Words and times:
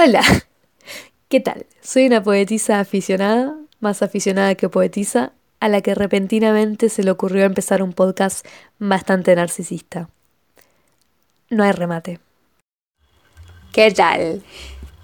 Hola, 0.00 0.22
¿qué 1.28 1.40
tal? 1.40 1.66
Soy 1.82 2.06
una 2.06 2.22
poetisa 2.22 2.78
aficionada, 2.78 3.56
más 3.80 4.00
aficionada 4.00 4.54
que 4.54 4.68
poetisa, 4.68 5.32
a 5.58 5.68
la 5.68 5.80
que 5.80 5.96
repentinamente 5.96 6.88
se 6.88 7.02
le 7.02 7.10
ocurrió 7.10 7.44
empezar 7.44 7.82
un 7.82 7.92
podcast 7.92 8.46
bastante 8.78 9.34
narcisista. 9.34 10.08
No 11.50 11.64
hay 11.64 11.72
remate. 11.72 12.20
¿Qué 13.72 13.90
tal? 13.90 14.42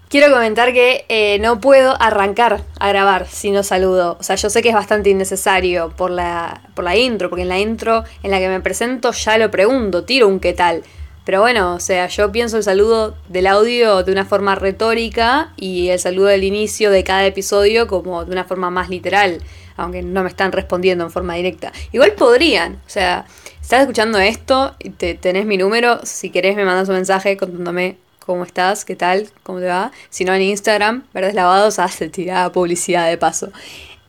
Quiero 0.09 0.33
comentar 0.33 0.73
que 0.73 1.07
eh, 1.09 1.41
no 1.41 1.61
puedo 1.61 2.01
arrancar 2.01 2.63
a 2.79 2.89
grabar 2.89 3.27
si 3.27 3.51
no 3.51 3.65
saludo. 3.65 4.17
O 4.21 4.23
sea, 4.23 4.37
yo 4.37 4.49
sé 4.49 4.63
que 4.63 4.69
es 4.69 4.77
bastante 4.77 5.11
innecesario 5.11 5.91
por 5.97 6.13
la, 6.13 6.71
por 6.77 6.85
la 6.85 6.95
intro, 6.95 7.31
porque 7.31 7.43
en 7.43 7.49
la 7.49 7.59
intro 7.59 8.05
en 8.23 8.31
la 8.31 8.39
que 8.39 8.47
me 8.47 8.61
presento 8.61 9.11
ya 9.11 9.39
lo 9.39 9.51
pregunto, 9.51 10.05
tiro 10.05 10.29
un 10.29 10.39
qué 10.39 10.53
tal. 10.53 10.85
Pero 11.25 11.41
bueno, 11.41 11.75
o 11.75 11.81
sea, 11.81 12.07
yo 12.09 12.31
pienso 12.33 12.59
el 12.59 12.63
saludo 12.63 13.17
del 13.29 13.47
audio 13.47 14.03
de 14.03 14.13
una 14.13 14.27
forma 14.27 14.55
retórica 14.55 15.53
y 15.57 15.89
el 15.89 15.99
saludo 15.99 16.27
del 16.27 16.45
inicio 16.45 16.91
de 16.91 17.03
cada 17.03 17.25
episodio 17.25 17.87
como 17.87 18.25
de 18.25 18.33
una 18.33 18.45
forma 18.45 18.71
más 18.71 18.91
literal, 18.91 19.41
aunque 19.77 20.03
no 20.03 20.23
me 20.23 20.29
están 20.29 20.53
respondiendo 20.53 21.05
en 21.05 21.11
forma 21.11 21.35
directa. 21.35 21.73
Igual 21.93 22.13
podrían, 22.13 22.75
o 22.87 22.91
sea, 22.91 23.25
estás 23.61 23.81
escuchando 23.81 24.19
esto 24.19 24.75
y 24.79 24.91
te, 24.91 25.15
tenés 25.15 25.47
mi 25.47 25.57
número, 25.57 26.01
si 26.05 26.29
querés 26.29 26.57
me 26.57 26.67
mandas 26.67 26.89
un 26.89 26.97
mensaje 26.97 27.39
contándome 27.39 27.97
cómo 28.19 28.45
estás, 28.45 28.85
qué 28.85 28.95
tal, 28.95 29.29
cómo 29.43 29.61
te 29.61 29.67
va. 29.67 29.93
Si 30.11 30.27
no 30.27 30.35
en 30.35 30.43
Instagram, 30.43 31.05
Verdes 31.15 31.35
Lavados, 31.35 31.79
hace 31.79 32.11
tirada 32.11 32.53
publicidad 32.53 33.09
de 33.09 33.17
paso. 33.17 33.51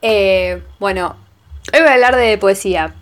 Eh, 0.01 0.61
bueno, 0.79 1.15
hoy 1.73 1.79
voy 1.79 1.89
a 1.89 1.93
hablar 1.93 2.17
de 2.17 2.37
poesía 2.37 2.93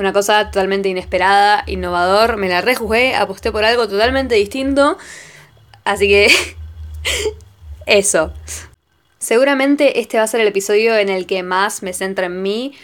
una 0.00 0.12
cosa 0.12 0.46
totalmente 0.50 0.88
inesperada, 0.88 1.64
innovador. 1.66 2.36
Me 2.36 2.48
la 2.48 2.60
rejugué, 2.60 3.14
aposté 3.14 3.52
por 3.52 3.64
algo 3.64 3.88
totalmente 3.88 4.34
distinto. 4.34 4.98
Así 5.84 6.08
que. 6.08 6.28
eso. 7.86 8.32
Seguramente 9.18 10.00
este 10.00 10.16
va 10.16 10.24
a 10.24 10.26
ser 10.26 10.40
el 10.40 10.48
episodio 10.48 10.96
en 10.96 11.08
el 11.10 11.26
que 11.26 11.42
más 11.42 11.82
me 11.82 11.92
centra 11.92 12.26
en 12.26 12.42
mí. 12.42 12.74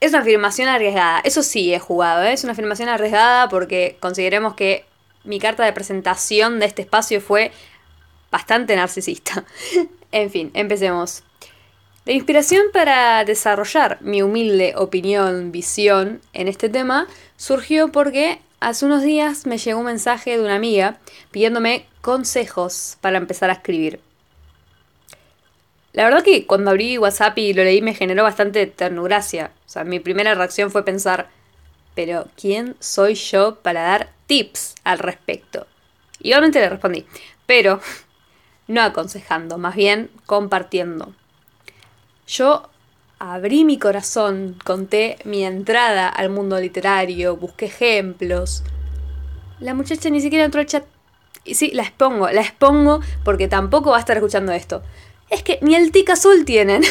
Es 0.00 0.12
una 0.12 0.20
afirmación 0.20 0.68
arriesgada. 0.68 1.20
Eso 1.20 1.42
sí 1.42 1.74
he 1.74 1.78
jugado, 1.78 2.22
¿eh? 2.24 2.32
es 2.32 2.44
una 2.44 2.54
afirmación 2.54 2.88
arriesgada 2.88 3.48
porque 3.48 3.98
consideremos 4.00 4.54
que 4.54 4.86
mi 5.24 5.38
carta 5.38 5.64
de 5.64 5.72
presentación 5.74 6.58
de 6.60 6.66
este 6.66 6.82
espacio 6.82 7.20
fue 7.20 7.52
bastante 8.30 8.74
narcisista. 8.76 9.44
en 10.12 10.30
fin, 10.30 10.50
empecemos. 10.54 11.24
La 12.06 12.14
inspiración 12.14 12.62
para 12.72 13.22
desarrollar 13.26 13.98
mi 14.00 14.22
humilde 14.22 14.72
opinión, 14.74 15.52
visión 15.52 16.22
en 16.32 16.48
este 16.48 16.70
tema 16.70 17.06
surgió 17.36 17.92
porque 17.92 18.40
hace 18.58 18.86
unos 18.86 19.02
días 19.02 19.46
me 19.46 19.58
llegó 19.58 19.80
un 19.80 19.86
mensaje 19.86 20.38
de 20.38 20.42
una 20.42 20.54
amiga 20.54 20.98
pidiéndome 21.30 21.86
consejos 22.00 22.96
para 23.02 23.18
empezar 23.18 23.50
a 23.50 23.52
escribir. 23.52 24.00
La 25.92 26.04
verdad 26.04 26.22
que 26.22 26.46
cuando 26.46 26.70
abrí 26.70 26.96
WhatsApp 26.96 27.36
y 27.36 27.52
lo 27.52 27.64
leí 27.64 27.82
me 27.82 27.94
generó 27.94 28.22
bastante 28.22 28.66
ternuracia. 28.66 29.50
O 29.66 29.68
sea, 29.68 29.84
mi 29.84 30.00
primera 30.00 30.34
reacción 30.34 30.70
fue 30.70 30.86
pensar, 30.86 31.28
pero 31.94 32.28
¿quién 32.34 32.76
soy 32.78 33.14
yo 33.14 33.56
para 33.56 33.82
dar 33.82 34.10
tips 34.26 34.74
al 34.84 35.00
respecto? 35.00 35.66
Y 36.18 36.32
obviamente 36.32 36.60
le 36.60 36.70
respondí, 36.70 37.04
pero 37.44 37.78
no 38.68 38.80
aconsejando, 38.80 39.58
más 39.58 39.76
bien 39.76 40.10
compartiendo. 40.24 41.14
Yo 42.30 42.62
abrí 43.18 43.64
mi 43.64 43.76
corazón, 43.76 44.56
conté 44.64 45.18
mi 45.24 45.44
entrada 45.44 46.08
al 46.08 46.30
mundo 46.30 46.60
literario, 46.60 47.36
busqué 47.36 47.66
ejemplos. 47.66 48.62
La 49.58 49.74
muchacha 49.74 50.10
ni 50.10 50.20
siquiera 50.20 50.44
entró 50.44 50.60
al 50.60 50.68
chat. 50.68 50.84
Y 51.44 51.56
sí, 51.56 51.72
la 51.74 51.82
expongo, 51.82 52.30
la 52.30 52.40
expongo 52.40 53.00
porque 53.24 53.48
tampoco 53.48 53.90
va 53.90 53.96
a 53.96 54.00
estar 54.00 54.16
escuchando 54.16 54.52
esto. 54.52 54.84
Es 55.28 55.42
que 55.42 55.58
ni 55.60 55.74
el 55.74 55.90
tic 55.90 56.08
azul 56.10 56.44
tienen. 56.44 56.82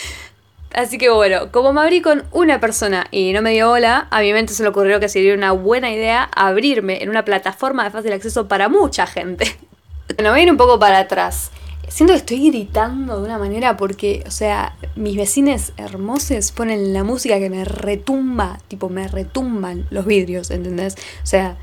Así 0.72 0.96
que 0.96 1.10
bueno, 1.10 1.52
como 1.52 1.74
me 1.74 1.82
abrí 1.82 2.00
con 2.00 2.24
una 2.32 2.58
persona 2.58 3.06
y 3.10 3.34
no 3.34 3.42
me 3.42 3.50
dio 3.50 3.70
hola, 3.70 4.08
a 4.10 4.22
mi 4.22 4.32
mente 4.32 4.54
se 4.54 4.62
le 4.62 4.70
ocurrió 4.70 4.98
que 4.98 5.10
sería 5.10 5.34
una 5.34 5.52
buena 5.52 5.90
idea 5.90 6.30
abrirme 6.34 7.02
en 7.02 7.10
una 7.10 7.26
plataforma 7.26 7.84
de 7.84 7.90
fácil 7.90 8.14
acceso 8.14 8.48
para 8.48 8.70
mucha 8.70 9.06
gente. 9.06 9.44
Bueno, 10.16 10.32
voy 10.32 10.40
a 10.40 10.42
ir 10.42 10.50
un 10.50 10.56
poco 10.56 10.78
para 10.78 10.98
atrás. 10.98 11.52
Siento 11.90 12.12
que 12.14 12.18
estoy 12.18 12.50
gritando 12.50 13.18
de 13.18 13.24
una 13.24 13.36
manera 13.36 13.76
porque, 13.76 14.22
o 14.24 14.30
sea, 14.30 14.76
mis 14.94 15.16
vecines 15.16 15.72
hermosos 15.76 16.52
ponen 16.52 16.94
la 16.94 17.02
música 17.02 17.40
que 17.40 17.50
me 17.50 17.64
retumba, 17.64 18.60
tipo, 18.68 18.88
me 18.88 19.08
retumban 19.08 19.86
los 19.90 20.06
vidrios, 20.06 20.52
¿entendés? 20.52 20.94
O 21.24 21.26
sea, 21.26 21.56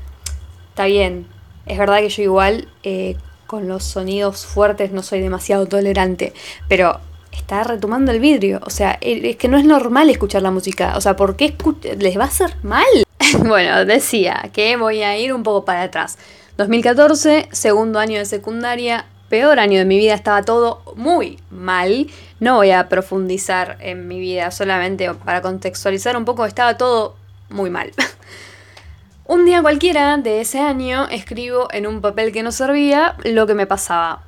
está 0.68 0.84
bien. 0.84 1.26
Es 1.64 1.78
verdad 1.78 2.00
que 2.00 2.10
yo 2.10 2.22
igual 2.22 2.68
eh, 2.82 3.16
con 3.46 3.68
los 3.68 3.84
sonidos 3.84 4.44
fuertes 4.44 4.92
no 4.92 5.02
soy 5.02 5.20
demasiado 5.20 5.64
tolerante, 5.64 6.34
pero 6.68 7.00
está 7.32 7.64
retumbando 7.64 8.12
el 8.12 8.20
vidrio. 8.20 8.60
O 8.66 8.70
sea, 8.70 8.98
es 9.00 9.36
que 9.36 9.48
no 9.48 9.56
es 9.56 9.64
normal 9.64 10.10
escuchar 10.10 10.42
la 10.42 10.50
música. 10.50 10.94
O 10.98 11.00
sea, 11.00 11.16
¿por 11.16 11.36
qué 11.36 11.56
les 11.98 12.18
va 12.18 12.24
a 12.24 12.28
hacer 12.28 12.54
mal? 12.62 12.84
bueno, 13.46 13.86
decía 13.86 14.50
que 14.52 14.76
voy 14.76 15.02
a 15.02 15.16
ir 15.16 15.32
un 15.32 15.42
poco 15.42 15.64
para 15.64 15.84
atrás. 15.84 16.18
2014, 16.58 17.48
segundo 17.50 17.98
año 17.98 18.18
de 18.18 18.26
secundaria, 18.26 19.06
peor 19.28 19.58
año 19.58 19.78
de 19.78 19.84
mi 19.84 19.98
vida, 19.98 20.14
estaba 20.14 20.42
todo 20.42 20.82
muy 20.96 21.38
mal. 21.50 22.06
No 22.40 22.56
voy 22.56 22.70
a 22.70 22.88
profundizar 22.88 23.76
en 23.80 24.08
mi 24.08 24.18
vida, 24.18 24.50
solamente 24.50 25.12
para 25.14 25.42
contextualizar 25.42 26.16
un 26.16 26.24
poco, 26.24 26.46
estaba 26.46 26.76
todo 26.76 27.16
muy 27.50 27.70
mal. 27.70 27.92
un 29.26 29.44
día 29.44 29.62
cualquiera 29.62 30.16
de 30.16 30.40
ese 30.40 30.60
año 30.60 31.06
escribo 31.08 31.68
en 31.72 31.86
un 31.86 32.00
papel 32.00 32.32
que 32.32 32.42
no 32.42 32.52
servía 32.52 33.16
lo 33.24 33.46
que 33.46 33.54
me 33.54 33.66
pasaba. 33.66 34.22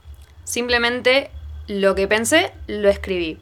Simplemente 0.45 1.31
lo 1.67 1.95
que 1.95 2.09
pensé, 2.09 2.53
lo 2.67 2.89
escribí. 2.89 3.39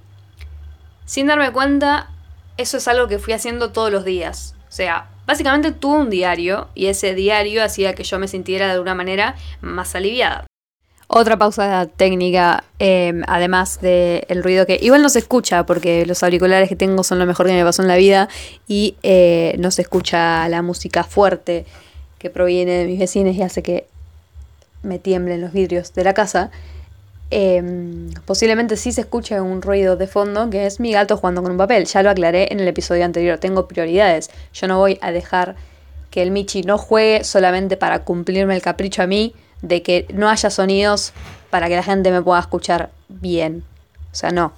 Sin 1.06 1.26
darme 1.26 1.50
cuenta, 1.52 2.10
eso 2.58 2.76
es 2.76 2.86
algo 2.88 3.08
que 3.08 3.19
fui 3.19 3.32
haciendo 3.32 3.72
todos 3.72 3.90
los 3.90 4.04
días. 4.04 4.54
O 4.69 4.72
sea, 4.72 5.08
básicamente 5.26 5.72
tuve 5.72 5.98
un 5.98 6.10
diario 6.10 6.69
y 6.75 6.86
ese 6.86 7.14
diario 7.14 7.64
hacía 7.64 7.94
que 7.94 8.04
yo 8.04 8.19
me 8.19 8.28
sintiera 8.28 8.72
de 8.72 8.80
una 8.80 8.94
manera 8.94 9.34
más 9.62 9.94
aliviada. 9.94 10.46
Otra 11.10 11.38
pausa 11.38 11.88
técnica, 11.96 12.64
em, 12.78 13.22
además 13.26 13.80
del 13.80 14.42
ruido 14.42 14.66
que 14.66 14.78
igual 14.82 15.00
no 15.00 15.08
se 15.08 15.20
escucha 15.20 15.64
porque 15.64 16.04
los 16.04 16.22
auriculares 16.22 16.69
que 16.69 16.76
tengo 16.76 17.02
son 17.02 17.19
lo 17.19 17.24
mejor 17.24 17.46
que 17.46 17.54
me 17.54 17.64
pasó 17.64 17.80
en 17.80 17.88
la 17.88 17.96
vida 17.96 18.28
y 18.66 18.94
eh, 19.02 19.56
no 19.58 19.70
se 19.70 19.80
escucha 19.80 20.46
la 20.50 20.60
música 20.60 21.04
fuerte 21.04 21.64
que 22.19 22.28
proviene 22.28 22.72
de 22.72 22.84
mis 22.84 22.98
vecinos 22.98 23.34
y 23.34 23.42
hace 23.42 23.62
que 23.62 23.86
me 24.82 24.98
tiemblen 24.98 25.41
los 25.41 25.54
vidrios 25.54 25.94
de 25.94 26.04
la 26.04 26.12
casa. 26.12 26.50
Em, 27.30 28.10
posiblemente 28.26 28.76
sí 28.76 28.92
se 28.92 29.00
escuche 29.00 29.40
un 29.40 29.62
ruido 29.62 29.96
de 29.96 30.08
fondo 30.08 30.50
que 30.50 30.66
es 30.66 30.78
mi 30.78 30.92
gato 30.92 31.16
jugando 31.16 31.42
con 31.42 31.52
un 31.52 31.58
papel. 31.58 31.86
Ya 31.86 32.02
lo 32.02 32.10
aclaré 32.10 32.52
en 32.52 32.60
el 32.60 32.69
episodio 32.69 33.06
anterior. 33.06 33.38
Tengo 33.38 33.66
prioridades. 33.66 34.28
Yo 34.52 34.69
no 34.69 34.76
voy 34.78 34.98
a 35.00 35.10
dejar 35.10 35.56
que 36.10 36.20
el 36.20 36.32
Michi 36.32 36.64
no 36.64 36.76
juegue 36.76 37.25
solamente 37.25 37.78
para 37.78 38.04
cumplirme 38.04 38.54
el 38.54 38.60
capricho 38.60 39.00
a 39.00 39.06
mí 39.06 39.34
de 39.62 39.82
que 39.82 40.06
no 40.12 40.28
haya 40.28 40.50
sonidos 40.50 41.12
para 41.50 41.69
que 41.69 41.76
la 41.76 41.82
gente 41.82 42.10
me 42.10 42.22
pueda 42.22 42.41
escuchar 42.41 42.91
bien. 43.08 43.64
O 44.12 44.14
sea, 44.14 44.30
no. 44.30 44.52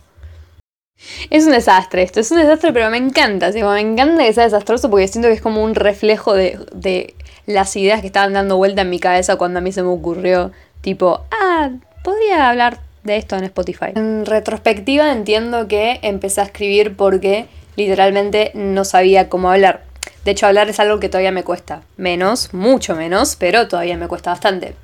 Es 1.31 1.47
un 1.47 1.53
desastre 1.53 2.03
esto, 2.03 2.21
es 2.21 2.31
un 2.31 2.39
desastre, 2.39 2.73
pero 2.73 2.91
me 2.91 2.99
encanta. 2.99 3.51
me 3.51 3.81
encanta 3.81 4.23
que 4.23 4.33
sea 4.33 4.45
desastroso 4.45 4.91
porque 4.91 5.09
siento 5.09 5.29
que 5.29 5.35
es 5.35 5.41
como 5.41 5.63
un 5.63 5.75
reflejo 5.75 6.35
de, 6.35 6.59
de 6.75 7.15
las 7.47 7.75
ideas 7.77 8.01
que 8.01 8.07
estaban 8.07 8.35
dando 8.35 8.57
vuelta 8.57 8.83
en 8.83 8.91
mi 8.91 8.99
cabeza 8.99 9.37
cuando 9.37 9.59
a 9.59 9.63
mí 9.63 9.73
se 9.73 9.83
me 9.83 9.89
ocurrió. 9.89 10.53
Tipo, 10.83 11.23
ah, 11.31 11.71
podría 12.03 12.49
hablar 12.51 12.81
de 13.03 13.17
esto 13.17 13.37
en 13.37 13.45
Spotify. 13.45 13.93
En 13.95 14.27
retrospectiva 14.27 15.11
entiendo 15.13 15.69
que 15.69 16.01
empecé 16.03 16.43
a 16.43 16.45
escribir 16.45 16.97
porque 16.97 17.47
literalmente 17.77 18.51
no 18.55 18.85
sabía 18.85 19.29
cómo 19.29 19.51
hablar. 19.51 19.85
De 20.25 20.33
hecho, 20.33 20.47
hablar 20.47 20.69
es 20.69 20.81
algo 20.81 21.01
que 21.01 21.09
todavía 21.09 21.33
me 21.33 21.45
cuesta. 21.45 21.83
Menos, 21.97 22.53
mucho 22.53 22.95
menos, 22.95 23.37
pero 23.37 23.69
todavía 23.69 23.97
me 23.97 24.07
cuesta 24.07 24.31
bastante. 24.31 24.75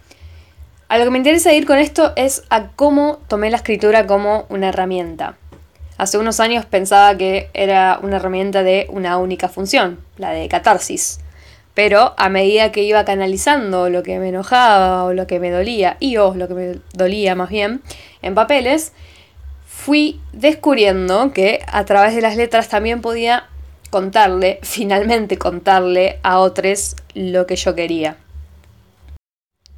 A 0.89 0.99
lo 0.99 1.05
que 1.05 1.11
me 1.11 1.19
interesa 1.19 1.53
ir 1.53 1.67
con 1.67 1.79
esto 1.79 2.13
es 2.15 2.45
a 2.49 2.69
cómo 2.69 3.19
tomé 3.27 3.51
la 3.51 3.57
escritura 3.57 4.07
como 4.07 4.47
una 4.51 4.69
herramienta. 4.69 5.37
Hace 5.99 6.17
unos 6.17 6.39
años 6.39 6.65
pensaba 6.65 7.17
que 7.17 7.51
era 7.55 7.99
una 8.03 8.17
herramienta 8.17 8.63
de 8.63 8.87
una 8.91 9.19
única 9.19 9.49
función, 9.49 9.99
la 10.17 10.31
de 10.31 10.47
catarsis. 10.47 11.19
Pero 11.75 12.15
a 12.17 12.29
medida 12.29 12.71
que 12.71 12.85
iba 12.85 13.05
canalizando 13.05 13.91
lo 13.91 14.05
que 14.05 14.21
me 14.21 14.29
enojaba 14.29 15.03
o 15.03 15.13
lo 15.13 15.27
que 15.27 15.41
me 15.41 15.51
dolía, 15.51 15.97
y 15.99 16.19
o 16.19 16.35
lo 16.35 16.47
que 16.47 16.55
me 16.55 16.79
dolía 16.93 17.35
más 17.35 17.49
bien, 17.49 17.83
en 18.23 18.37
papeles, 18.37 18.93
fui 19.67 20.21
descubriendo 20.33 21.33
que 21.33 21.63
a 21.67 21.85
través 21.85 22.15
de 22.15 22.21
las 22.21 22.37
letras 22.37 22.69
también 22.69 23.01
podía 23.01 23.49
contarle, 23.91 24.61
finalmente 24.63 25.37
contarle 25.37 26.21
a 26.23 26.39
otros 26.39 26.95
lo 27.15 27.45
que 27.45 27.57
yo 27.57 27.75
quería. 27.75 28.19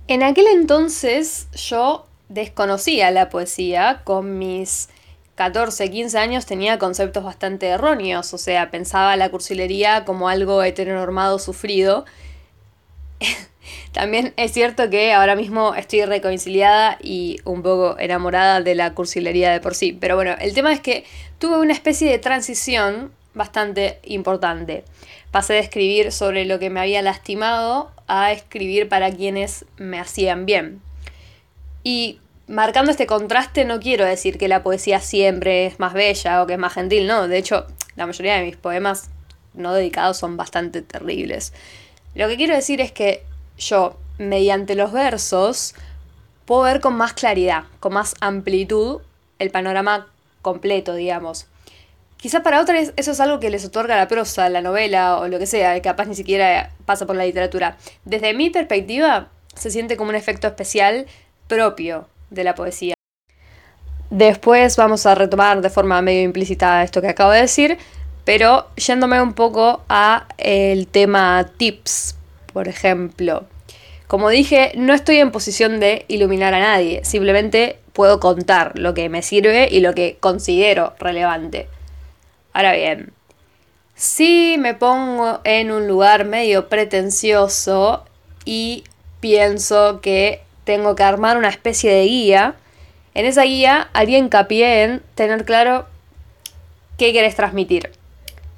En 0.08 0.22
aquel 0.22 0.46
entonces 0.46 1.49
yo 1.52 2.06
desconocía 2.31 3.10
la 3.10 3.28
poesía, 3.28 4.00
con 4.05 4.38
mis 4.38 4.88
14, 5.34 5.90
15 5.90 6.19
años 6.19 6.46
tenía 6.46 6.78
conceptos 6.78 7.25
bastante 7.25 7.66
erróneos, 7.66 8.32
o 8.32 8.38
sea, 8.38 8.70
pensaba 8.70 9.16
la 9.16 9.28
cursilería 9.28 10.06
como 10.06 10.31
algo 10.31 10.62
heteronormado 10.62 11.38
sufrido. 11.38 12.06
También 13.93 14.32
es 14.38 14.52
cierto 14.52 14.88
que 14.88 15.12
ahora 15.12 15.37
mismo 15.37 15.75
estoy 15.75 16.06
reconciliada 16.06 16.96
y 17.02 17.40
un 17.44 17.62
poco 17.62 17.99
enamorada 17.99 18.62
de 18.62 18.75
la 18.75 18.94
cursilería 18.94 19.52
de 19.52 19.60
por 19.60 19.75
sí. 19.75 19.93
Pero 19.93 20.16
bueno, 20.16 20.37
el 20.40 20.55
tema 20.55 20.72
es 20.72 20.81
que 20.81 21.05
tuve 21.38 21.58
una 21.58 21.75
especie 21.75 22.10
de 22.10 22.19
transición 22.19 23.12
bastante 23.35 24.01
importante. 24.05 24.85
Pasé 25.31 25.55
de 25.55 25.61
escribir 25.61 26.13
sobre 26.13 26.45
lo 26.45 26.59
que 26.59 26.71
me 26.71 26.81
había 26.81 27.03
lastimado 27.03 27.91
a 28.07 28.33
escribir 28.33 28.89
para 28.89 29.11
quienes 29.11 29.65
me 29.77 30.01
hacían 30.01 30.47
bien. 30.47 30.81
Y 31.85 32.19
marcando 32.49 32.91
este 32.91 33.07
contraste 33.07 33.65
no 33.65 33.81
quiero 33.81 34.05
decir 34.05 34.39
que 34.39 34.49
la 34.49 34.63
poesía 34.63 35.01
siempre 35.01 35.67
es 35.67 35.79
más 35.79 35.93
bella 35.93 36.43
o 36.43 36.47
que 36.47 36.55
es 36.55 36.59
más 36.59 36.73
gentil, 36.73 37.07
no. 37.07 37.29
De 37.29 37.39
hecho, 37.39 37.67
la 37.97 38.07
mayoría 38.07 38.37
de 38.37 38.45
mis 38.45 38.57
poemas 38.57 39.11
no 39.55 39.75
dedicados 39.75 40.17
son 40.17 40.37
bastante 40.37 40.83
terribles. 40.83 41.53
Lo 42.15 42.29
que 42.29 42.37
quiero 42.37 42.55
decir 42.55 42.81
es 42.81 42.93
que 42.93 43.23
yo, 43.59 43.97
mediante 44.19 44.75
los 44.75 44.93
versos, 44.93 45.75
puedo 46.47 46.63
ver 46.63 46.81
con 46.81 46.95
más 46.95 47.13
claridad, 47.13 47.65
con 47.81 47.93
más 47.93 48.15
amplitud, 48.21 49.01
el 49.39 49.51
panorama 49.51 50.07
completo, 50.43 50.95
digamos. 50.95 51.47
Quizás 52.19 52.43
para 52.43 52.61
otros 52.61 52.93
eso 52.97 53.12
es 53.12 53.20
algo 53.20 53.38
que 53.38 53.49
les 53.49 53.65
otorga 53.65 53.97
la 53.97 54.09
prosa, 54.09 54.49
la 54.49 54.61
novela 54.61 55.19
o 55.19 55.29
lo 55.29 55.38
que 55.38 55.47
sea, 55.47 55.75
que 55.75 55.82
capaz 55.82 56.06
ni 56.06 56.17
siquiera 56.17 56.73
pasa 56.85 57.06
por 57.06 57.15
la 57.15 57.25
literatura. 57.25 57.76
Desde 58.05 58.35
mi 58.35 58.50
perspectiva, 58.50 59.29
se 59.55 59.70
siente 59.70 59.97
como 59.97 60.11
un 60.11 60.17
efecto 60.17 60.49
especial 60.49 61.06
propio 61.47 62.09
de 62.31 62.43
la 62.43 62.56
poesía. 62.56 62.94
Después 64.11 64.76
vamos 64.76 65.06
a 65.06 65.15
retomar 65.15 65.61
de 65.61 65.70
forma 65.70 66.03
medio 66.03 66.23
implícita 66.23 66.82
esto 66.82 67.00
que 67.00 67.09
acabo 67.09 67.31
de 67.31 67.43
decir, 67.43 67.79
pero 68.25 68.69
yéndome 68.75 69.23
un 69.23 69.35
poco 69.35 69.85
a 69.88 70.26
el 70.38 70.88
tema 70.88 71.49
tips, 71.56 72.17
por 72.53 72.67
ejemplo. 72.67 73.44
Como 74.09 74.29
dije, 74.29 74.73
no 74.75 74.93
estoy 74.93 75.19
en 75.19 75.31
posición 75.31 75.79
de 75.79 76.05
iluminar 76.09 76.53
a 76.55 76.61
nadie, 76.61 77.05
simplemente 77.05 77.79
puedo 77.93 78.19
contar 78.19 78.76
lo 78.76 78.93
que 78.94 79.09
me 79.09 79.23
sirve 79.23 79.69
y 79.70 79.81
lo 79.81 79.94
que 79.94 80.17
considero 80.19 80.94
relevante. 80.99 81.69
Ahora 82.53 82.73
bien, 82.73 83.12
si 83.95 84.56
me 84.59 84.75
pongo 84.75 85.41
en 85.45 85.71
un 85.71 85.89
lugar 85.89 86.25
medio 86.25 86.69
pretencioso 86.69 88.05
y 88.45 88.85
pienso 89.21 90.00
que 90.00 90.43
tengo 90.65 90.95
que 90.95 91.03
armar 91.03 91.37
una 91.37 91.49
especie 91.49 91.93
de 91.93 92.05
guía, 92.05 92.55
en 93.15 93.27
esa 93.27 93.43
guía 93.43 93.89
haría 93.93 94.19
hincapié 94.19 94.85
en 94.85 95.03
tener 95.15 95.45
claro 95.45 95.87
qué 96.97 97.12
querés 97.12 97.35
transmitir. 97.35 97.91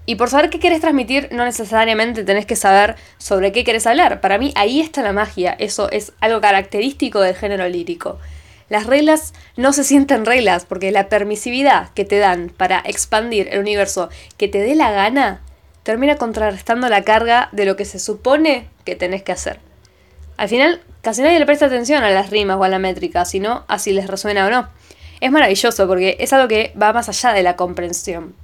Y 0.07 0.17
por 0.17 0.29
saber 0.29 0.51
qué 0.51 0.59
querés 0.59 0.81
transmitir, 0.81 1.29
no 1.31 1.45
necesariamente 1.45 2.25
tenés 2.25 2.45
que 2.45 2.57
saber 2.57 2.97
sobre 3.19 3.53
qué 3.53 3.65
querés 3.65 3.87
hablar. 3.87 4.21
Para 4.21 4.39
mí 4.39 4.53
ahí 4.57 4.81
está 4.81 5.03
la 5.03 5.13
magia. 5.13 5.55
Eso 5.59 5.91
es 5.91 6.13
algo 6.21 6.41
característico 6.41 7.21
del 7.21 7.37
género 7.37 7.69
lírico. 7.69 8.19
Las 8.71 8.87
reglas 8.87 9.35
no 9.57 9.73
se 9.73 9.83
sienten 9.83 10.25
reglas 10.25 10.65
porque 10.65 10.93
la 10.93 11.09
permisividad 11.09 11.91
que 11.91 12.05
te 12.05 12.19
dan 12.19 12.53
para 12.57 12.79
expandir 12.79 13.49
el 13.51 13.59
universo 13.59 14.09
que 14.39 14.47
te 14.47 14.61
dé 14.61 14.77
la 14.77 14.93
gana 14.93 15.43
termina 15.83 16.17
contrarrestando 16.17 16.89
la 16.89 17.03
carga 17.03 17.49
de 17.51 17.65
lo 17.65 17.75
que 17.75 17.85
se 17.85 17.99
supone 17.99 18.69
que 18.85 18.95
tenés 18.95 19.25
que 19.25 19.33
hacer. 19.33 19.59
Al 20.37 20.49
final, 20.49 20.81
casi 21.03 21.21
nadie 21.21 21.41
le 21.41 21.47
presta 21.47 21.67
atención 21.67 22.05
a 22.05 22.11
las 22.11 22.31
rimas 22.31 22.59
o 22.59 22.65
a 22.65 22.69
la 22.69 22.79
métrica, 22.79 23.25
sino 23.25 23.65
a 23.67 23.81
si 23.81 23.93
les 23.93 24.07
resuena 24.07 24.47
o 24.47 24.51
no. 24.51 24.69
Es 25.21 25.33
maravilloso 25.33 25.89
porque 25.89 26.17
es 26.21 26.33
algo 26.33 26.47
que 26.47 26.73
va 26.81 26.93
más 26.93 27.09
allá 27.09 27.33
de 27.33 27.43
la 27.43 27.57
comprensión. 27.57 28.37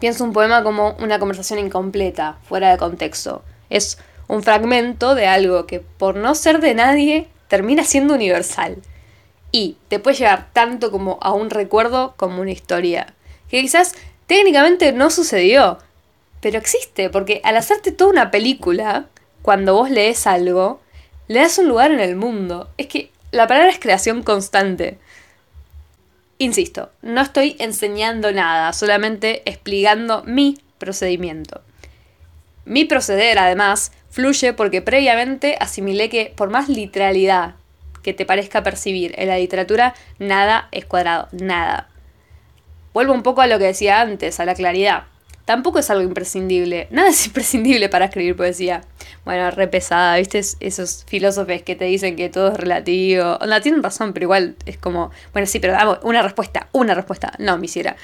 Pienso 0.00 0.24
un 0.24 0.32
poema 0.32 0.62
como 0.62 0.96
una 1.00 1.18
conversación 1.18 1.58
incompleta, 1.58 2.38
fuera 2.44 2.70
de 2.70 2.78
contexto. 2.78 3.42
Es 3.68 3.98
un 4.26 4.42
fragmento 4.42 5.14
de 5.14 5.26
algo 5.26 5.66
que, 5.66 5.80
por 5.80 6.16
no 6.16 6.34
ser 6.34 6.60
de 6.60 6.72
nadie, 6.72 7.28
termina 7.48 7.84
siendo 7.84 8.14
universal. 8.14 8.78
Y 9.50 9.76
te 9.88 9.98
puede 9.98 10.16
llegar 10.16 10.48
tanto 10.52 10.90
como 10.90 11.18
a 11.22 11.32
un 11.32 11.50
recuerdo 11.50 12.14
como 12.16 12.40
una 12.40 12.50
historia. 12.50 13.14
Que 13.48 13.62
quizás 13.62 13.94
técnicamente 14.26 14.92
no 14.92 15.10
sucedió, 15.10 15.78
pero 16.40 16.58
existe, 16.58 17.10
porque 17.10 17.40
al 17.44 17.56
hacerte 17.56 17.92
toda 17.92 18.10
una 18.10 18.30
película, 18.30 19.06
cuando 19.42 19.74
vos 19.74 19.90
lees 19.90 20.26
algo, 20.26 20.80
le 21.28 21.40
das 21.40 21.58
un 21.58 21.68
lugar 21.68 21.90
en 21.92 22.00
el 22.00 22.16
mundo. 22.16 22.68
Es 22.76 22.86
que 22.86 23.10
la 23.30 23.46
palabra 23.46 23.70
es 23.70 23.78
creación 23.78 24.22
constante. 24.22 24.98
Insisto, 26.38 26.90
no 27.02 27.20
estoy 27.20 27.56
enseñando 27.58 28.30
nada, 28.32 28.72
solamente 28.72 29.42
explicando 29.44 30.22
mi 30.24 30.58
procedimiento. 30.78 31.62
Mi 32.64 32.84
proceder, 32.84 33.38
además, 33.38 33.92
fluye 34.10 34.52
porque 34.52 34.82
previamente 34.82 35.56
asimilé 35.58 36.08
que 36.08 36.32
por 36.36 36.50
más 36.50 36.68
literalidad 36.68 37.54
que 38.08 38.14
te 38.14 38.24
parezca 38.24 38.62
percibir 38.62 39.14
en 39.18 39.28
la 39.28 39.36
literatura, 39.36 39.94
nada 40.18 40.68
es 40.72 40.86
cuadrado, 40.86 41.28
nada. 41.32 41.88
Vuelvo 42.94 43.12
un 43.12 43.22
poco 43.22 43.42
a 43.42 43.46
lo 43.46 43.58
que 43.58 43.66
decía 43.66 44.00
antes, 44.00 44.40
a 44.40 44.46
la 44.46 44.54
claridad 44.54 45.04
tampoco 45.48 45.78
es 45.78 45.88
algo 45.88 46.02
imprescindible. 46.02 46.88
Nada 46.90 47.08
es 47.08 47.26
imprescindible 47.28 47.88
para 47.88 48.04
escribir 48.04 48.36
poesía. 48.36 48.82
Bueno, 49.24 49.50
re 49.50 49.66
pesada, 49.66 50.18
¿viste? 50.18 50.40
esos 50.60 51.04
filósofos 51.06 51.62
que 51.62 51.74
te 51.74 51.86
dicen 51.86 52.16
que 52.16 52.28
todo 52.28 52.52
es 52.52 52.58
relativo. 52.58 53.38
Onda, 53.40 53.62
tienen 53.62 53.82
razón, 53.82 54.12
pero 54.12 54.24
igual 54.24 54.56
es 54.66 54.76
como, 54.76 55.10
bueno, 55.32 55.46
sí, 55.46 55.58
pero 55.58 55.72
damos 55.72 56.00
una 56.02 56.20
respuesta, 56.20 56.68
una 56.72 56.92
respuesta. 56.92 57.32
No, 57.38 57.56
me 57.56 57.64
hiciera. 57.64 57.96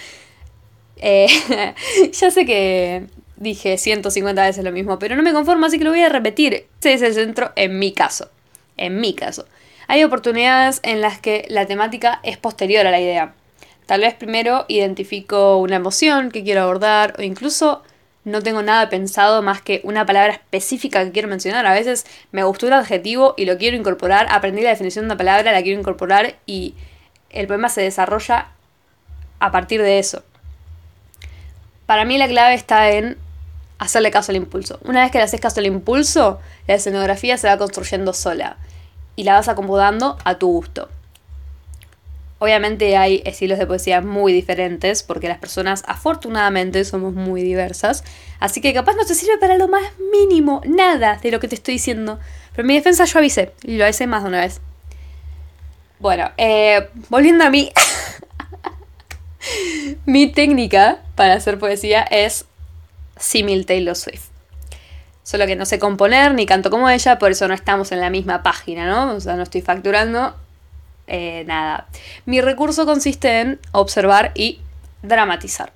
Eh, 0.96 1.26
ya 2.12 2.30
sé 2.30 2.46
que 2.46 3.08
dije 3.36 3.76
150 3.76 4.42
veces 4.42 4.64
lo 4.64 4.72
mismo, 4.72 4.98
pero 4.98 5.14
no 5.14 5.22
me 5.22 5.34
conformo, 5.34 5.66
así 5.66 5.76
que 5.76 5.84
lo 5.84 5.90
voy 5.90 6.00
a 6.00 6.08
repetir. 6.08 6.66
Ese 6.80 6.94
es 6.94 7.02
el 7.02 7.12
centro 7.12 7.52
en 7.56 7.78
mi 7.78 7.92
caso. 7.92 8.30
En 8.78 9.02
mi 9.02 9.12
caso. 9.12 9.44
Hay 9.86 10.02
oportunidades 10.02 10.80
en 10.82 11.00
las 11.00 11.18
que 11.18 11.44
la 11.48 11.66
temática 11.66 12.20
es 12.22 12.38
posterior 12.38 12.86
a 12.86 12.90
la 12.90 13.00
idea. 13.00 13.34
Tal 13.86 14.00
vez 14.00 14.14
primero 14.14 14.64
identifico 14.68 15.58
una 15.58 15.76
emoción 15.76 16.30
que 16.30 16.42
quiero 16.42 16.62
abordar 16.62 17.14
o 17.18 17.22
incluso 17.22 17.82
no 18.24 18.42
tengo 18.42 18.62
nada 18.62 18.88
pensado 18.88 19.42
más 19.42 19.60
que 19.60 19.82
una 19.84 20.06
palabra 20.06 20.32
específica 20.32 21.04
que 21.04 21.12
quiero 21.12 21.28
mencionar. 21.28 21.66
A 21.66 21.74
veces 21.74 22.06
me 22.32 22.42
gustó 22.44 22.66
un 22.66 22.72
adjetivo 22.72 23.34
y 23.36 23.44
lo 23.44 23.58
quiero 23.58 23.76
incorporar, 23.76 24.26
aprendí 24.30 24.62
la 24.62 24.70
definición 24.70 25.04
de 25.04 25.08
una 25.08 25.18
palabra, 25.18 25.52
la 25.52 25.62
quiero 25.62 25.78
incorporar 25.78 26.36
y 26.46 26.74
el 27.28 27.46
poema 27.46 27.68
se 27.68 27.82
desarrolla 27.82 28.48
a 29.38 29.52
partir 29.52 29.82
de 29.82 29.98
eso. 29.98 30.22
Para 31.84 32.06
mí 32.06 32.16
la 32.16 32.28
clave 32.28 32.54
está 32.54 32.90
en 32.90 33.18
hacerle 33.78 34.10
caso 34.10 34.32
al 34.32 34.36
impulso. 34.36 34.80
Una 34.84 35.02
vez 35.02 35.10
que 35.10 35.18
le 35.18 35.24
haces 35.24 35.40
caso 35.42 35.60
al 35.60 35.66
impulso, 35.66 36.40
la 36.66 36.74
escenografía 36.74 37.36
se 37.36 37.48
va 37.48 37.58
construyendo 37.58 38.14
sola 38.14 38.56
y 39.16 39.24
la 39.24 39.34
vas 39.34 39.48
acomodando 39.48 40.18
a 40.24 40.38
tu 40.38 40.48
gusto. 40.48 40.88
Obviamente 42.38 42.96
hay 42.96 43.22
estilos 43.24 43.58
de 43.58 43.66
poesía 43.66 44.00
muy 44.00 44.32
diferentes 44.32 45.02
porque 45.02 45.28
las 45.28 45.38
personas 45.38 45.82
afortunadamente 45.86 46.84
somos 46.84 47.14
muy 47.14 47.42
diversas, 47.42 48.04
así 48.38 48.60
que 48.60 48.74
capaz 48.74 48.96
no 48.96 49.06
te 49.06 49.14
sirve 49.14 49.38
para 49.38 49.56
lo 49.56 49.68
más 49.68 49.84
mínimo, 50.12 50.60
nada 50.66 51.18
de 51.22 51.30
lo 51.30 51.40
que 51.40 51.48
te 51.48 51.54
estoy 51.54 51.74
diciendo. 51.74 52.18
Pero 52.50 52.62
en 52.62 52.66
mi 52.66 52.74
defensa 52.74 53.04
yo 53.04 53.18
avisé 53.18 53.52
y 53.62 53.78
lo 53.78 53.84
avisé 53.84 54.06
más 54.06 54.24
de 54.24 54.28
una 54.28 54.40
vez. 54.40 54.60
Bueno, 56.00 56.32
eh, 56.36 56.88
volviendo 57.08 57.44
a 57.44 57.50
mí, 57.50 57.72
mi 60.04 60.30
técnica 60.30 60.98
para 61.14 61.34
hacer 61.34 61.58
poesía 61.58 62.02
es 62.02 62.44
simil 63.16 63.64
Taylor 63.64 63.96
Swift. 63.96 64.33
Solo 65.24 65.46
que 65.46 65.56
no 65.56 65.66
sé 65.66 65.80
componer 65.80 66.34
ni 66.34 66.46
canto 66.46 66.70
como 66.70 66.88
ella, 66.88 67.18
por 67.18 67.32
eso 67.32 67.48
no 67.48 67.54
estamos 67.54 67.90
en 67.90 68.00
la 68.00 68.10
misma 68.10 68.42
página, 68.42 68.86
¿no? 68.86 69.14
O 69.14 69.20
sea, 69.20 69.34
no 69.34 69.42
estoy 69.42 69.62
facturando 69.62 70.36
eh, 71.06 71.44
nada. 71.46 71.88
Mi 72.26 72.40
recurso 72.40 72.86
consiste 72.86 73.40
en 73.40 73.58
observar 73.72 74.32
y 74.34 74.60
dramatizar. 75.02 75.72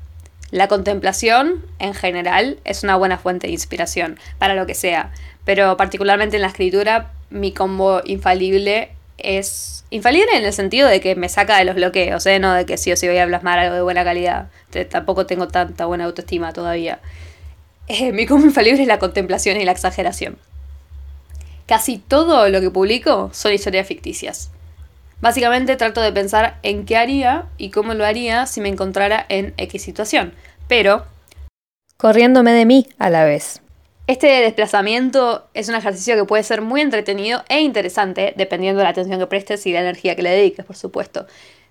La 0.51 0.69
contemplación, 0.69 1.65
en 1.79 1.95
general, 1.95 2.59
es 2.65 2.83
una 2.83 2.97
buena 2.97 3.19
fuente 3.19 3.47
de 3.47 3.53
inspiración 3.53 4.19
para 4.39 4.55
lo 4.55 4.67
que 4.67 4.75
sea, 4.75 5.13
pero 5.45 5.77
particularmente 5.77 6.37
en 6.37 6.43
la 6.43 6.49
escritura, 6.49 7.11
mi 7.31 7.53
combo 7.53 8.01
infalible 8.05 8.91
es 9.19 9.85
infalible 9.91 10.29
en 10.37 10.45
el 10.45 10.53
sentido 10.53 10.89
de 10.89 11.01
que 11.01 11.17
me 11.17 11.29
saca 11.29 11.59
de 11.59 11.65
los 11.65 11.75
bloqueos, 11.75 12.25
¿eh? 12.27 12.39
no 12.39 12.53
de 12.55 12.67
que 12.67 12.77
sí 12.77 12.93
o 12.93 12.97
sí 12.97 13.09
voy 13.09 13.19
a 13.19 13.27
plasmar 13.27 13.59
algo 13.59 13.75
de 13.75 13.83
buena 13.83 14.05
calidad. 14.05 14.49
tampoco 14.91 15.27
tengo 15.27 15.49
tanta 15.49 15.87
buena 15.87 16.05
autoestima 16.05 16.53
todavía. 16.53 17.01
Eh, 17.89 18.13
mi 18.13 18.27
combo 18.27 18.47
infalible 18.47 18.83
es 18.83 18.89
la 18.89 18.99
contemplación 18.99 19.61
y 19.61 19.65
la 19.65 19.73
exageración. 19.73 20.37
Casi 21.67 21.99
todo 21.99 22.49
lo 22.49 22.61
que 22.61 22.71
publico 22.71 23.31
son 23.33 23.53
historias 23.53 23.87
ficticias. 23.87 24.51
Básicamente 25.21 25.77
trato 25.77 26.01
de 26.01 26.13
pensar 26.13 26.59
en 26.63 26.85
qué 26.85 26.97
haría 26.97 27.47
y 27.57 27.71
cómo 27.71 27.95
lo 27.95 28.05
haría 28.05 28.47
si 28.47 28.61
me 28.61 28.69
encontrara 28.69 29.27
en 29.29 29.53
X 29.57 29.83
situación, 29.83 30.33
pero 30.69 31.05
corriéndome 31.97 32.53
de 32.53 32.65
mí 32.65 32.87
a 32.99 33.11
la 33.11 33.25
vez. 33.25 33.61
Este 34.07 34.29
desplazamiento 34.29 35.49
es 35.53 35.69
un 35.69 35.75
ejercicio 35.75 36.17
que 36.17 36.25
puede 36.25 36.43
ser 36.43 36.63
muy 36.63 36.81
entretenido 36.81 37.45
e 37.49 37.61
interesante, 37.61 38.33
dependiendo 38.37 38.79
de 38.79 38.85
la 38.85 38.91
atención 38.91 39.19
que 39.19 39.27
prestes 39.27 39.67
y 39.67 39.73
la 39.73 39.81
energía 39.81 40.17
que 40.17 40.23
le 40.23 40.31
dediques, 40.31 40.65
por 40.65 40.77
supuesto. 40.77 41.27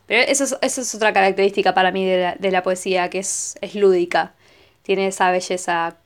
Pero 0.06 0.22
eso 0.22 0.58
es, 0.62 0.96
otra 0.96 1.14
característica 1.14 1.74
para 1.74 1.92
mí 1.92 2.06
de 2.06 2.52
la, 2.52 2.64
poesía, 2.64 3.10
que 3.10 3.20
es, 3.20 3.58
lúdica. 3.74 4.34
Tiene 4.84 5.08
esa 5.08 5.32
belleza 5.32 5.98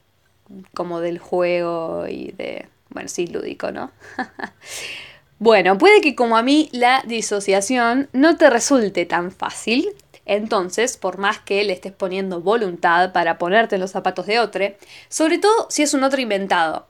como 0.74 1.00
del 1.02 1.20
juego 1.20 2.08
y 2.08 2.32
de 2.32 2.68
Bueno, 2.90 3.10
sí, 3.10 3.28
lúdico, 3.28 3.72
¿no? 3.72 3.92
bueno, 5.40 5.78
puede 5.78 6.02
que 6.02 6.16
como 6.16 6.38
a 6.38 6.44
mí 6.44 6.70
la 6.72 7.04
disociación 7.06 8.10
no 8.14 8.38
te 8.38 8.50
resulte 8.50 9.06
tan 9.06 9.32
fácil. 9.32 9.90
Entonces, 10.26 10.98
por 10.98 11.18
más 11.18 11.40
que 11.40 11.64
le 11.64 11.74
estés 11.74 11.92
poniendo 11.92 12.42
voluntad 12.42 13.12
para 13.12 13.38
ponerte 13.38 13.76
en 13.76 13.82
los 13.82 13.92
zapatos 13.92 14.28
de 14.28 14.40
otro, 14.40 14.66
sobre 15.10 15.40
todo 15.40 15.68
si 15.70 15.84
es 15.84 15.94
un 15.94 16.04
otro 16.04 16.22
inventado. 16.22 16.88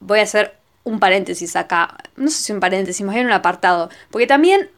Voy 0.00 0.20
a 0.20 0.24
hacer 0.24 0.54
un 0.84 1.00
paréntesis 1.00 1.54
acá, 1.56 1.96
no 2.16 2.28
sé 2.30 2.42
si 2.42 2.52
un 2.52 2.60
paréntesis, 2.60 3.04
más 3.04 3.14
bien 3.14 3.26
un 3.26 3.32
apartado, 3.32 3.90
porque 4.10 4.26
también 4.26 4.70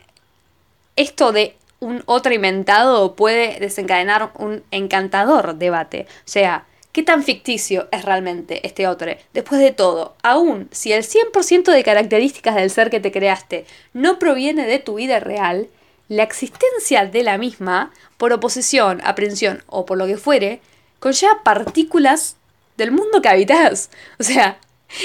esto 0.96 1.32
de 1.32 1.56
un 1.78 2.02
otro 2.06 2.32
inventado 2.34 3.16
puede 3.16 3.58
desencadenar 3.58 4.32
un 4.36 4.62
encantador 4.70 5.56
debate. 5.56 6.06
O 6.08 6.28
sea, 6.28 6.66
¿qué 6.92 7.02
tan 7.02 7.22
ficticio 7.22 7.88
es 7.92 8.04
realmente 8.04 8.66
este 8.66 8.86
otro? 8.86 9.12
Después 9.32 9.60
de 9.60 9.72
todo, 9.72 10.14
aún 10.22 10.68
si 10.72 10.92
el 10.92 11.04
100% 11.04 11.72
de 11.72 11.84
características 11.84 12.54
del 12.54 12.70
ser 12.70 12.90
que 12.90 13.00
te 13.00 13.12
creaste 13.12 13.66
no 13.92 14.18
proviene 14.18 14.66
de 14.66 14.78
tu 14.78 14.94
vida 14.94 15.20
real, 15.20 15.68
la 16.08 16.24
existencia 16.24 17.06
de 17.06 17.22
la 17.22 17.38
misma, 17.38 17.92
por 18.18 18.32
oposición, 18.32 19.00
aprensión 19.04 19.62
o 19.68 19.86
por 19.86 19.96
lo 19.96 20.06
que 20.06 20.16
fuere, 20.16 20.60
conlleva 20.98 21.42
partículas 21.44 22.36
del 22.76 22.90
mundo 22.90 23.22
que 23.22 23.28
habitas. 23.28 23.90
O 24.18 24.24
sea, 24.24 24.58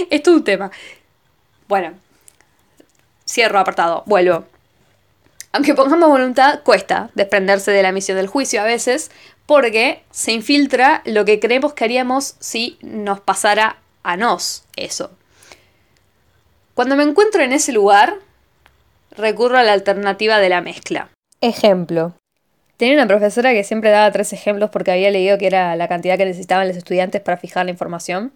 es 0.10 0.28
un 0.28 0.44
tema. 0.44 0.72
Bueno, 1.68 1.94
cierro 3.28 3.60
apartado, 3.60 4.04
vuelvo. 4.08 4.46
Aunque 5.52 5.74
pongamos 5.74 6.10
voluntad, 6.10 6.62
cuesta 6.64 7.12
desprenderse 7.14 7.72
de 7.72 7.84
la 7.84 7.92
misión 7.92 8.18
del 8.18 8.28
juicio 8.28 8.62
a 8.62 8.66
veces, 8.66 9.10
porque 9.46 10.04
se 10.12 10.32
infiltra 10.32 11.02
lo 11.06 11.26
que 11.26 11.40
creemos 11.40 11.74
que 11.74 11.84
haríamos 11.84 12.36
si 12.40 12.78
nos 12.82 13.20
pasara 13.20 13.78
a 14.04 14.18
nos 14.18 14.66
eso. 14.76 15.12
Cuando 16.74 16.96
me 16.96 17.04
encuentro 17.04 17.42
en 17.42 17.54
ese 17.54 17.72
lugar, 17.72 18.16
recurro 19.12 19.58
a 19.58 19.64
la 19.64 19.74
alternativa 19.74 20.40
de 20.40 20.50
la 20.50 20.62
mezcla. 20.62 21.10
Ejemplo. 21.42 22.16
Tenía 22.78 22.96
una 22.96 23.08
profesora 23.08 23.54
que 23.54 23.64
siempre 23.64 23.90
daba 23.90 24.12
tres 24.12 24.34
ejemplos 24.34 24.70
porque 24.70 24.92
había 24.92 25.10
leído 25.10 25.38
que 25.38 25.48
era 25.48 25.76
la 25.78 25.88
cantidad 25.88 26.18
que 26.18 26.26
necesitaban 26.26 26.68
los 26.68 26.76
estudiantes 26.76 27.22
para 27.22 27.38
fijar 27.38 27.66
la 27.66 27.72
información. 27.72 28.34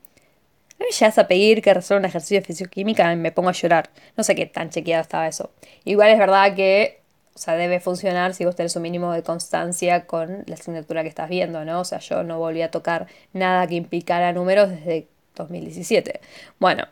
A 0.79 0.83
mí 0.83 0.91
llegas 0.97 1.17
a 1.17 1.27
pedir 1.27 1.61
que 1.61 1.73
resuelva 1.73 1.99
un 1.99 2.05
ejercicio 2.05 2.39
de 2.39 2.45
fisioquímica 2.45 3.11
y 3.11 3.17
me 3.17 3.33
pongo 3.33 3.49
a 3.49 3.53
llorar. 3.53 3.89
No 4.15 4.23
sé 4.23 4.35
qué 4.35 4.45
tan 4.45 4.69
chequeado 4.69 5.01
estaba 5.01 5.27
eso. 5.27 5.51
Igual 5.83 6.11
es 6.11 6.17
verdad 6.17 6.55
que 6.55 6.98
o 7.39 7.41
sea, 7.41 7.55
debe 7.55 7.79
funcionar 7.79 8.33
si 8.33 8.43
vos 8.43 8.53
tenés 8.53 8.75
un 8.75 8.81
mínimo 8.81 9.13
de 9.13 9.23
constancia 9.23 10.05
con 10.05 10.43
la 10.45 10.55
asignatura 10.55 11.03
que 11.03 11.07
estás 11.07 11.29
viendo, 11.29 11.63
¿no? 11.63 11.79
O 11.79 11.85
sea, 11.85 11.99
yo 11.99 12.21
no 12.21 12.37
volví 12.37 12.61
a 12.61 12.69
tocar 12.69 13.07
nada 13.31 13.65
que 13.65 13.75
implicara 13.75 14.33
números 14.33 14.69
desde 14.69 15.07
2017. 15.35 16.19
Bueno, 16.59 16.85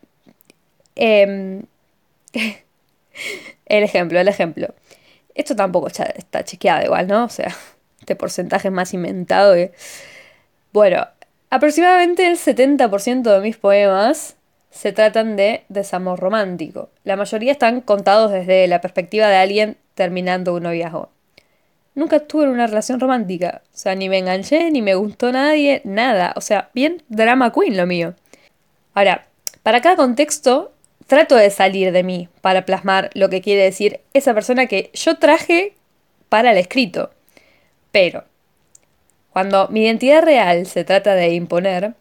em, 0.96 1.63
el 3.66 3.84
ejemplo, 3.84 4.22
el 4.22 4.30
ejemplo. 4.30 4.74
Esto 5.36 5.54
tampoco 5.54 5.88
está, 5.88 6.46
chequeado 6.46 6.86
igual, 6.86 7.08
¿no? 7.10 7.25
O 7.25 7.30
sea, 7.30 7.54
este 8.00 8.16
porcentaje 8.16 8.70
más 8.70 8.94
inventado. 8.94 9.54
Bueno, 10.72 11.10
aproximadamente 11.50 12.25
el 12.25 12.38
70% 12.38 13.22
de 13.22 13.42
mis 13.42 13.58
poemas 13.58 14.38
se 14.72 14.94
tratan 14.94 15.36
de 15.36 15.66
desamor 15.68 16.22
romántico. 16.22 16.89
La 17.04 17.18
mayoría 17.18 17.51
están 17.51 17.82
contados 17.82 18.32
desde 18.32 18.66
la 18.68 18.80
perspectiva 18.80 19.27
de 19.27 19.36
alguien 19.36 19.77
terminando 19.98 20.54
un 20.54 20.63
noviazgo. 20.63 21.10
Nunca 21.96 22.18
estuve 22.18 22.44
en 22.44 22.51
una 22.51 22.68
relación 22.68 23.00
romántica. 23.00 23.63
O 23.74 23.77
sea, 23.77 23.96
ni 23.96 24.08
me 24.08 24.20
enganché, 24.20 24.70
ni 24.70 24.84
me 24.84 24.94
gustó 24.94 25.32
nadie, 25.32 25.82
nada. 25.84 26.34
O 26.36 26.42
sea, 26.42 26.70
bien 26.75 27.01
drama 27.10 27.51
queen 27.51 27.75
lo 27.75 27.88
mío. 27.88 28.13
Ahora, 28.94 29.25
para 29.63 29.82
cada 29.82 29.96
contexto, 29.96 30.72
trato 31.08 31.36
de 31.36 31.50
salir 31.50 31.92
de 31.92 32.04
mí 32.04 32.30
para 32.42 32.66
plasmar 32.66 33.10
lo 33.16 33.30
que 33.30 33.42
quiere 33.42 33.63
decir 33.63 34.01
esa 34.13 34.36
persona 34.36 34.68
que 34.68 34.92
yo 34.94 35.18
traje 35.18 35.74
para 36.30 36.51
el 36.51 36.60
escrito. 36.60 37.10
Pero, 37.92 38.25
cuando 39.32 39.68
mi 39.70 39.84
identidad 39.84 40.22
real 40.22 40.68
se 40.68 40.84
trata 40.84 41.16
de 41.16 41.30
imponer, 41.30 41.94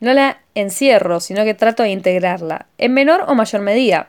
no 0.00 0.14
la 0.14 0.40
encierro, 0.54 1.20
sino 1.20 1.44
que 1.44 1.52
trato 1.52 1.82
de 1.82 1.90
integrarla, 1.90 2.66
en 2.78 2.94
menor 2.94 3.24
o 3.28 3.34
mayor 3.34 3.60
medida. 3.60 4.08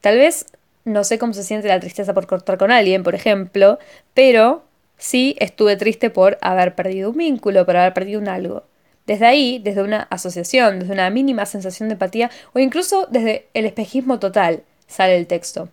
Tal 0.00 0.16
vez 0.16 0.46
no 0.84 1.04
sé 1.04 1.18
cómo 1.18 1.32
se 1.32 1.42
siente 1.42 1.68
la 1.68 1.80
tristeza 1.80 2.14
por 2.14 2.26
cortar 2.26 2.58
con 2.58 2.70
alguien, 2.70 3.02
por 3.02 3.14
ejemplo, 3.14 3.78
pero 4.14 4.64
sí 4.96 5.36
estuve 5.38 5.76
triste 5.76 6.10
por 6.10 6.38
haber 6.40 6.74
perdido 6.74 7.10
un 7.10 7.16
vínculo, 7.16 7.66
por 7.66 7.76
haber 7.76 7.94
perdido 7.94 8.20
un 8.20 8.28
algo. 8.28 8.64
Desde 9.06 9.26
ahí, 9.26 9.60
desde 9.62 9.82
una 9.82 10.02
asociación, 10.10 10.80
desde 10.80 10.92
una 10.92 11.10
mínima 11.10 11.46
sensación 11.46 11.88
de 11.88 11.94
empatía 11.94 12.30
o 12.52 12.58
incluso 12.58 13.08
desde 13.10 13.48
el 13.54 13.66
espejismo 13.66 14.18
total, 14.18 14.62
sale 14.86 15.16
el 15.16 15.26
texto. 15.26 15.68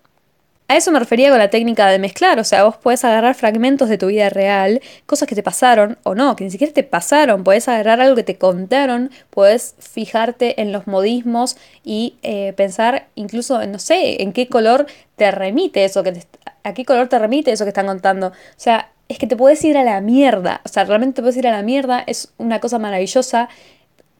A 0.69 0.75
eso 0.75 0.91
me 0.91 0.99
refería 0.99 1.29
con 1.29 1.37
la 1.39 1.49
técnica 1.49 1.87
de 1.87 1.97
mezclar, 1.97 2.39
o 2.39 2.43
sea, 2.43 2.65
vos 2.65 2.75
podés 2.75 3.05
agarrar 3.05 3.35
fragmentos 3.35 3.87
de 3.87 3.97
tu 3.97 4.07
vida 4.07 4.27
real, 4.27 4.81
cosas 5.05 5.25
que 5.25 5.35
te 5.35 5.41
pasaron 5.41 5.97
o 6.03 6.13
no, 6.13 6.35
que 6.35 6.43
ni 6.43 6.51
siquiera 6.51 6.73
te 6.73 6.83
pasaron, 6.83 7.45
podés 7.45 7.69
agarrar 7.69 8.01
algo 8.01 8.17
que 8.17 8.23
te 8.23 8.37
contaron, 8.37 9.09
podés 9.29 9.75
fijarte 9.79 10.61
en 10.61 10.73
los 10.73 10.85
modismos 10.85 11.55
y 11.85 12.17
eh, 12.21 12.51
pensar 12.57 13.07
incluso 13.15 13.65
no 13.65 13.79
sé, 13.79 14.21
en 14.21 14.33
qué 14.33 14.49
color 14.49 14.87
te 15.15 15.31
remite 15.31 15.85
eso, 15.85 16.03
que 16.03 16.21
a 16.63 16.73
qué 16.73 16.83
color 16.83 17.07
te 17.07 17.17
remite 17.17 17.53
eso 17.53 17.63
que 17.63 17.69
están 17.69 17.87
contando. 17.87 18.27
O 18.27 18.33
sea, 18.57 18.91
es 19.07 19.19
que 19.19 19.27
te 19.27 19.37
puedes 19.37 19.63
ir 19.63 19.77
a 19.77 19.85
la 19.85 20.01
mierda, 20.01 20.59
o 20.65 20.67
sea, 20.67 20.83
realmente 20.83 21.15
te 21.15 21.21
puedes 21.21 21.37
ir 21.37 21.47
a 21.47 21.51
la 21.51 21.63
mierda, 21.63 22.03
es 22.05 22.33
una 22.37 22.59
cosa 22.59 22.77
maravillosa 22.77 23.47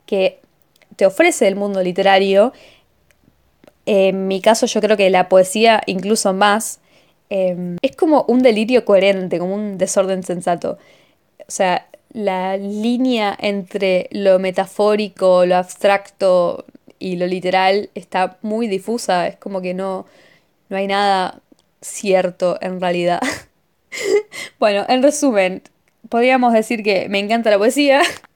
que 0.06 0.40
te 0.96 1.06
ofrece 1.06 1.48
el 1.48 1.58
mundo 1.58 1.84
literario 1.84 2.54
en 3.88 4.28
mi 4.28 4.42
caso 4.42 4.66
yo 4.66 4.82
creo 4.82 4.98
que 4.98 5.10
la 5.10 5.30
poesía 5.30 5.82
incluso 5.88 6.34
más 6.34 6.80
em, 7.30 7.78
es 7.82 7.96
como 7.96 8.26
un 8.28 8.44
delirio 8.44 8.86
coherente, 8.86 9.40
como 9.40 9.56
un 9.56 9.78
desorden 9.78 10.24
sensato. 10.24 10.78
O 11.40 11.52
sea, 11.52 11.88
la 12.12 12.58
línea 12.58 13.36
entre 13.40 14.10
lo 14.12 14.40
metafórico, 14.40 15.46
lo 15.46 15.56
abstracto 15.56 16.66
y 17.00 17.16
lo 17.16 17.28
literal 17.28 17.90
está 17.96 18.38
muy 18.42 18.68
difusa, 18.68 19.28
es 19.28 19.38
como 19.38 19.62
que 19.62 19.74
no, 19.74 20.06
no 20.70 20.78
hay 20.78 20.88
nada 20.88 21.40
cierto 21.82 22.58
en 22.62 22.82
realidad. 22.82 23.22
bueno, 24.60 24.86
en 24.90 25.02
resumen, 25.02 25.62
podríamos 26.10 26.54
decir 26.54 26.84
que 26.84 27.08
me 27.10 27.20
encanta 27.20 27.52
la 27.52 27.58
poesía, 27.58 28.02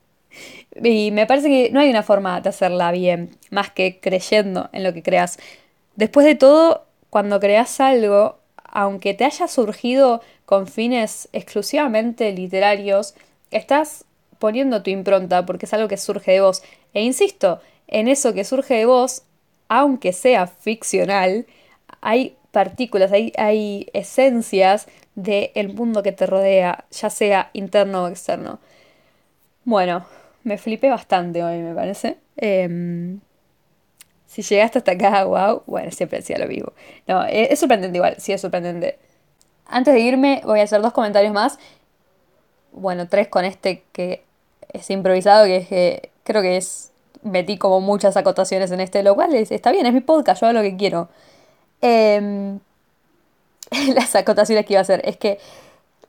y 0.76 1.12
me 1.12 1.26
parece 1.26 1.50
que 1.50 1.70
no 1.72 1.80
hay 1.80 1.90
una 1.90 2.04
forma 2.04 2.40
de 2.42 2.50
hacerla 2.50 2.92
bien, 2.92 3.38
más 3.50 3.72
que 3.72 4.00
creyendo 4.00 4.70
en 4.74 4.84
lo 4.84 4.94
que 4.94 5.04
creas. 5.04 5.38
Después 5.96 6.26
de 6.26 6.36
todo, 6.36 6.86
cuando 7.10 7.40
creas 7.40 7.80
algo, 7.80 8.40
aunque 8.64 9.14
te 9.14 9.26
haya 9.26 9.48
surgido 9.48 10.22
con 10.46 10.68
fines 10.68 11.30
exclusivamente 11.34 12.32
literarios, 12.32 13.16
estás 13.52 14.06
poniendo 14.40 14.82
tu 14.82 14.90
impronta 14.90 15.46
porque 15.46 15.66
es 15.66 15.74
algo 15.74 15.88
que 15.88 15.98
surge 15.98 16.32
de 16.32 16.42
vos. 16.42 16.64
E 16.94 17.04
insisto, 17.04 17.62
en 17.88 18.08
eso 18.08 18.34
que 18.34 18.46
surge 18.46 18.76
de 18.76 18.86
vos, 18.86 19.24
aunque 19.68 20.14
sea 20.14 20.48
ficcional, 20.48 21.46
hay 22.02 22.38
partículas, 22.52 23.12
hay, 23.12 23.34
hay 23.38 23.88
esencias 23.94 24.88
del 25.16 25.74
mundo 25.74 26.04
que 26.04 26.12
te 26.12 26.26
rodea, 26.26 26.86
ya 26.92 27.10
sea 27.10 27.50
interno 27.54 28.04
o 28.04 28.08
externo. 28.08 28.60
Bueno, 29.64 30.06
me 30.44 30.58
flipé 30.58 30.90
bastante 30.90 31.44
hoy, 31.44 31.60
me 31.60 31.74
parece. 31.74 32.18
Em, 32.38 33.20
si 34.26 34.42
llegaste 34.42 34.80
hasta 34.80 34.94
acá, 34.94 35.24
wow, 35.26 35.64
bueno, 35.66 35.92
siempre 35.92 36.20
decía 36.20 36.38
lo 36.38 36.48
mismo. 36.48 36.74
No, 37.08 37.24
es, 37.26 37.52
es 37.52 37.60
sorprendente 37.60 37.98
igual, 37.98 38.16
sí 38.18 38.32
es 38.34 38.42
sorprendente. 38.42 38.98
Antes 39.66 39.94
de 39.94 40.00
irme, 40.00 40.42
voy 40.46 40.60
a 40.60 40.64
hacer 40.64 40.82
dos 40.82 40.94
comentarios 40.94 41.34
más. 41.34 41.60
Bueno, 42.72 43.08
tres 43.08 43.28
con 43.28 43.46
este 43.46 43.84
que 43.92 44.24
es 44.74 44.90
improvisado, 44.90 45.46
que 45.46 45.58
es 45.58 45.68
que 45.68 46.10
creo 46.24 46.42
que 46.42 46.58
es. 46.58 46.90
Metí 47.24 47.58
como 47.58 47.82
muchas 47.82 48.18
acotaciones 48.18 48.72
en 48.72 48.82
este, 48.82 49.04
lo 49.04 49.14
cual 49.14 49.36
está 49.36 49.72
bien, 49.72 49.86
es 49.86 49.94
mi 49.94 50.02
podcast, 50.02 50.42
yo 50.42 50.48
hago 50.48 50.58
lo 50.58 50.64
que 50.64 50.76
quiero. 50.76 51.08
Em, 51.82 52.60
las 53.96 54.16
acotaciones 54.16 54.66
que 54.66 54.74
iba 54.74 54.80
a 54.80 54.82
hacer 54.82 55.02
es 55.06 55.18
que 55.18 55.38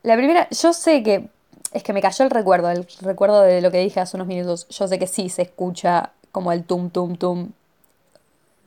la 0.03 0.17
primera, 0.17 0.49
yo 0.51 0.73
sé 0.73 1.03
que 1.03 1.29
es 1.73 1.83
que 1.83 1.93
me 1.93 2.03
cayó 2.03 2.25
el 2.25 2.31
recuerdo, 2.31 2.71
el 2.71 2.87
recuerdo 3.01 3.43
de 3.43 3.61
lo 3.61 3.71
que 3.71 3.79
dije 3.79 4.01
hace 4.01 4.17
unos 4.17 4.27
minutos. 4.27 4.67
Yo 4.69 4.89
sé 4.89 4.99
que 4.99 5.07
sí 5.07 5.29
se 5.29 5.43
escucha 5.43 6.13
como 6.31 6.53
el 6.53 6.65
tum 6.65 6.91
tum 6.91 7.17
tum, 7.17 7.53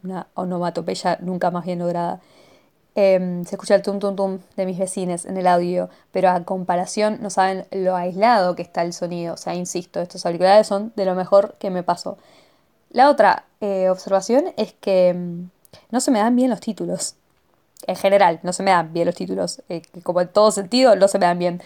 una 0.04 0.28
onomatopeya 0.36 1.18
nunca 1.22 1.52
más 1.52 1.66
bien 1.66 1.80
lograda. 1.80 2.22
Em, 2.96 3.44
se 3.44 3.56
escucha 3.56 3.76
el 3.76 3.82
tum 3.82 4.00
tum 4.00 4.16
tum 4.16 4.40
de 4.56 4.66
mis 4.66 4.78
vecinos 4.80 5.26
en 5.26 5.38
el 5.38 5.48
audio, 5.48 5.90
pero 6.12 6.30
a 6.30 6.44
comparación 6.46 7.20
no 7.22 7.30
saben 7.30 7.66
lo 7.72 7.96
aislado 7.96 8.56
que 8.56 8.62
está 8.62 8.84
el 8.84 8.94
sonido. 8.94 9.34
O 9.34 9.38
sea, 9.38 9.54
insisto, 9.56 10.00
estos 10.02 10.26
auriculares 10.26 10.68
son 10.68 10.94
de 10.96 11.06
lo 11.06 11.16
mejor 11.16 11.56
que 11.60 11.70
me 11.70 11.84
pasó. 11.84 12.18
La 12.92 13.10
otra 13.10 13.46
eh, 13.62 13.90
observación 13.90 14.54
es 14.58 14.74
que 14.74 15.10
em, 15.10 15.50
no 15.92 16.00
se 16.00 16.12
me 16.12 16.20
dan 16.20 16.36
bien 16.36 16.50
los 16.50 16.62
títulos. 16.62 17.16
En 17.88 17.96
general, 17.96 18.40
no 18.44 18.54
se 18.54 18.64
me 18.64 18.72
dan 18.72 18.94
bien 18.94 19.06
los 19.06 19.16
títulos. 19.16 19.62
Eh, 19.70 19.82
como 20.04 20.22
en 20.22 20.30
todo 20.30 20.52
sentido, 20.52 20.96
no 20.96 21.08
se 21.08 21.20
me 21.20 21.26
dan 21.26 21.40
bien. 21.40 21.62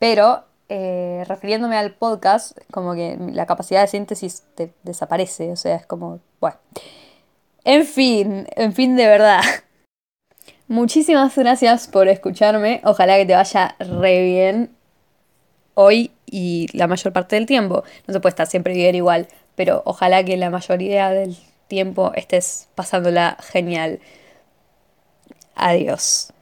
Pero 0.00 0.44
eh, 0.70 1.24
refiriéndome 1.28 1.76
al 1.76 1.92
podcast, 1.92 2.56
como 2.70 2.94
que 2.94 3.18
la 3.32 3.44
capacidad 3.44 3.82
de 3.82 3.86
síntesis 3.86 4.44
te 4.54 4.72
desaparece, 4.82 5.52
o 5.52 5.56
sea, 5.56 5.76
es 5.76 5.86
como, 5.86 6.20
bueno. 6.40 6.56
En 7.64 7.84
fin, 7.84 8.46
en 8.56 8.72
fin, 8.72 8.96
de 8.96 9.06
verdad. 9.06 9.42
Muchísimas 10.68 11.36
gracias 11.36 11.86
por 11.86 12.08
escucharme. 12.08 12.80
Ojalá 12.84 13.16
que 13.18 13.26
te 13.26 13.34
vaya 13.34 13.76
re 13.78 14.22
bien 14.22 14.70
hoy 15.74 16.12
y 16.24 16.68
la 16.72 16.86
mayor 16.86 17.12
parte 17.12 17.36
del 17.36 17.44
tiempo. 17.44 17.84
No 18.06 18.14
se 18.14 18.20
puede 18.20 18.30
estar 18.30 18.46
siempre 18.46 18.72
bien 18.72 18.94
igual, 18.94 19.28
pero 19.56 19.82
ojalá 19.84 20.24
que 20.24 20.38
la 20.38 20.48
mayoría 20.48 21.10
del 21.10 21.36
tiempo 21.68 22.12
estés 22.14 22.68
pasándola 22.74 23.36
genial. 23.40 24.00
Adiós. 25.56 26.32